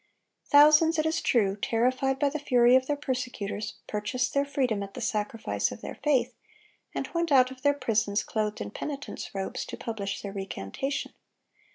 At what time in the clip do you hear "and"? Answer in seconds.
6.95-7.07